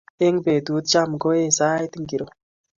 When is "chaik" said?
1.57-1.79